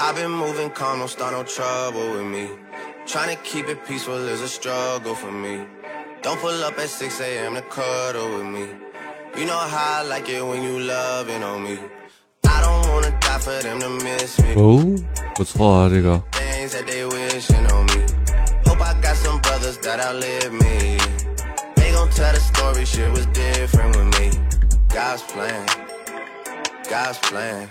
[0.00, 2.48] I've been moving calm, don't start no trouble with me.
[3.06, 5.66] Trying to keep it peaceful is a struggle for me.
[6.22, 7.54] Don't pull up at 6 a.m.
[7.54, 8.68] to cuddle with me.
[9.36, 11.78] You know how I like it when you loving on me.
[12.46, 14.54] I don't wanna die for them to miss me.
[14.54, 14.84] 哦，
[15.34, 16.22] 不错啊，这个。
[16.32, 18.04] Things that they wishing on me.
[18.66, 20.98] Hope I got some brothers that outlive me.
[22.89, 24.31] shit was different with me.
[24.89, 25.65] God's plan,
[26.89, 27.69] God's plan.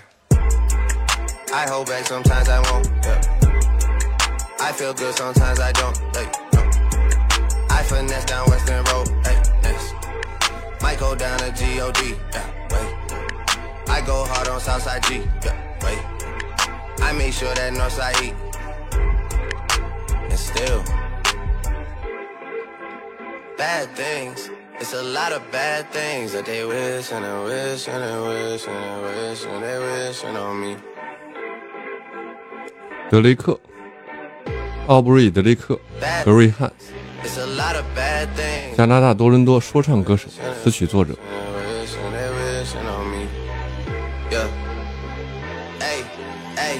[1.51, 2.87] I hold back sometimes I won't.
[3.03, 3.21] Yeah.
[4.59, 5.97] I feel good sometimes I don't.
[6.15, 6.61] Hey, no.
[7.69, 9.07] I finesse down Western Road.
[9.25, 9.93] Hey, yes.
[10.81, 11.97] Might go down to God.
[12.33, 12.91] Yeah, wait.
[13.89, 15.23] I go hard on Southside G.
[15.43, 15.99] Yeah, wait.
[17.03, 18.35] I make sure that Northside eat.
[20.29, 20.83] And still,
[23.57, 24.49] bad things.
[24.81, 28.65] It's a lot of bad things that they wish and they wish and they wish
[28.65, 30.77] and they wish and they wishing on me.
[33.11, 33.59] 德雷克，
[34.87, 35.77] 奥布瑞·德雷克，
[36.23, 36.71] 格瑞汉.
[38.77, 40.29] 加拿大多伦多说唱歌手、
[40.63, 41.13] 词曲作者。
[41.13, 43.27] And they wish and they wishing on me.
[44.31, 44.47] Yeah.
[45.79, 46.03] Hey,
[46.55, 46.79] hey.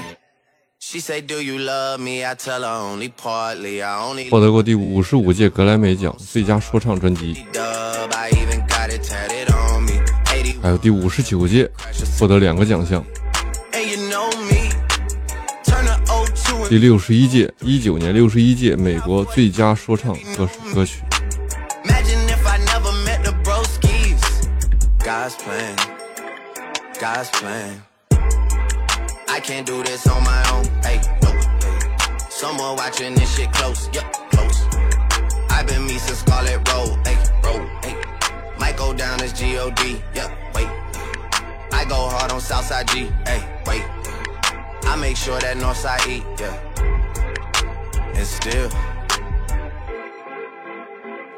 [0.78, 2.24] She say, Do you love me?
[2.24, 3.82] I tell her only partly.
[3.82, 7.44] I only 获得过第五十五届格莱美奖最佳说唱专辑，
[7.92, 8.12] dub.
[8.14, 10.00] I even got it tatted on me.
[10.26, 10.60] 80.
[10.62, 11.70] 还有第五十九届
[12.18, 13.04] 获得两个奖项
[13.72, 14.70] ，And you know me.
[15.64, 21.02] Turn the O to 第六十一届一九年六十一届美国最佳说唱歌手歌曲。
[37.50, 37.68] road.
[37.82, 37.96] Hey,
[38.58, 40.02] might go down as G-O-D.
[40.14, 40.68] Yeah, wait.
[41.72, 43.10] I go hard on Southside G.
[43.26, 43.84] Hey, wait.
[44.84, 46.22] I make sure that Northside E.
[46.38, 46.56] Yeah,
[48.14, 48.70] and still.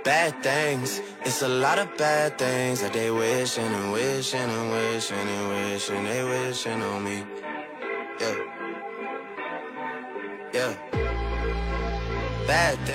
[0.05, 5.17] Bad things, it's a lot of bad things that they wishing and wishing and wishing
[5.17, 7.25] and wishing they wishing on me.
[8.21, 8.37] Yeah.
[10.53, 10.91] Yeah.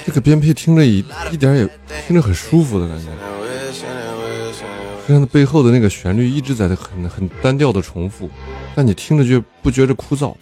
[0.06, 1.70] 这个编配听着一一点也
[2.06, 3.06] 听着很舒服的感觉，
[5.06, 8.30] 虽然它背后的那个旋律一直在很很单调的重复，
[8.76, 10.34] 但你听着就不觉着枯燥。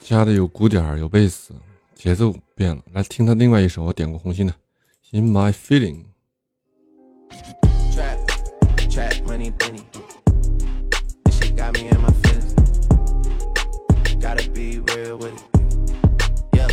[0.00, 1.54] 加的有鼓点儿，有贝斯，
[1.94, 2.82] 节奏变了。
[2.92, 4.52] 来听他另外一首，我点过红心的《
[5.10, 6.04] In My Feeling》。
[7.94, 8.18] Trap,
[8.88, 9.82] trap, money, penny.
[11.24, 12.54] This shit got me in my feelings.
[14.18, 15.42] Gotta be real with it.
[16.54, 16.68] Yeah.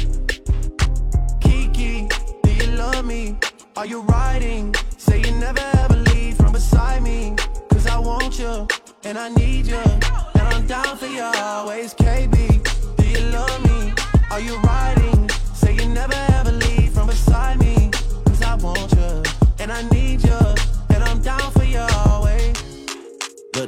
[1.42, 2.08] Kiki,
[2.44, 3.36] do you love me?
[3.76, 4.74] Are you riding?
[4.98, 7.36] Say you never ever leave from beside me.
[7.70, 8.68] Cause I want you,
[9.04, 9.82] and I need you.
[10.36, 12.62] And I'm down for you always, KB.
[13.41, 13.95] Do me?
[14.31, 15.31] Are you riding?
[15.55, 17.91] Say you never ever leave from beside me.
[18.27, 19.23] Cause I want you,
[19.61, 20.80] and I need you.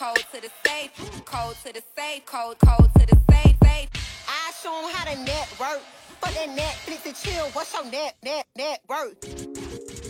[0.00, 0.90] The code to the safe,
[1.24, 3.88] code to the safe, code, code to the safe, safe.
[4.26, 5.80] I show 'em how to network.
[6.20, 7.46] Fuck that Netflix and chill.
[7.52, 9.16] What's your net, net, net worth?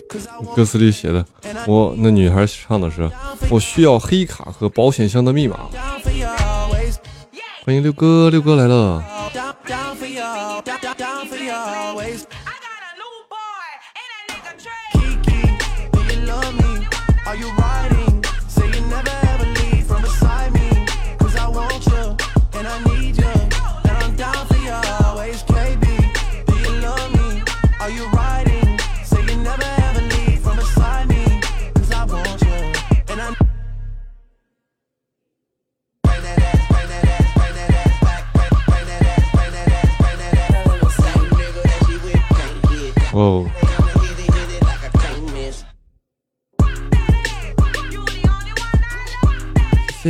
[0.09, 1.25] Cause I want 歌词里写的，
[1.67, 3.09] 我那女孩唱的是，
[3.51, 5.69] 我需要黑卡和保险箱的密码。
[7.65, 9.05] 欢迎六哥，六哥来了。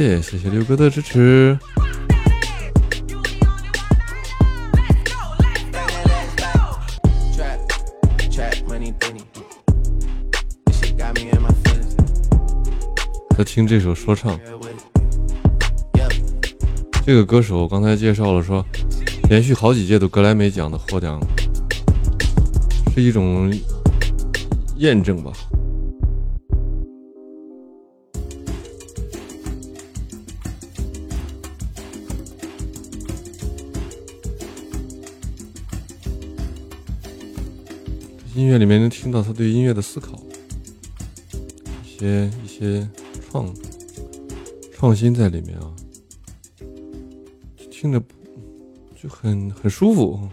[0.00, 1.58] 谢谢谢六哥的支持。
[3.06, 4.16] You the only one
[4.88, 5.04] I know.
[5.04, 6.56] Let's go, let's Bring that ass back.
[7.36, 7.60] Trap,
[8.30, 9.24] trap, money, penny.
[10.64, 11.96] This shit got me in my feelings.
[13.36, 14.40] 在听这首说唱，
[17.04, 18.64] 这个歌手刚才介绍了说，
[19.28, 21.20] 连续好几届的格莱美奖的获奖，
[22.94, 23.52] 是一种
[24.76, 25.30] 验证吧。
[38.34, 40.18] 音乐里面能听到他对音乐的思考，
[41.84, 42.88] 一些一些
[43.28, 43.52] 创
[44.72, 45.74] 创新在里面啊。
[47.70, 48.02] 听着
[48.94, 50.28] 就很很舒服。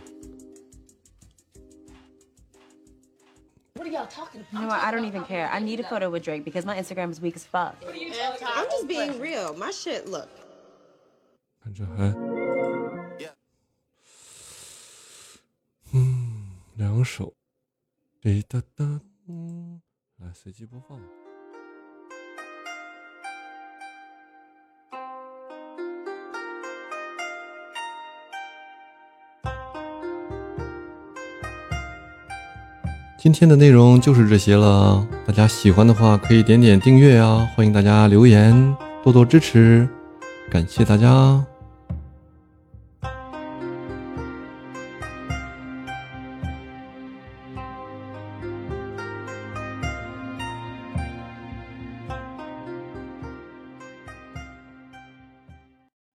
[4.52, 4.80] You know what?
[4.80, 5.48] I don't even care.
[5.48, 7.76] I need a photo with Drake because my Instagram is weak as fuck.
[7.84, 9.54] I'm just being real.
[9.56, 10.28] My shit look.
[11.64, 12.14] 看这还，
[15.94, 17.34] 嗯，两首，
[18.19, 18.84] 滴答答，
[19.30, 19.80] 嗯，
[20.18, 21.00] 来随机播放。
[33.19, 39.88] 今天的内容就是这些了，大家喜欢的话可以点点订阅啊，欢迎大家留言，多多支持，
[40.50, 41.46] 感谢大家。